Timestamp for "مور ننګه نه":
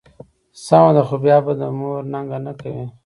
1.79-2.53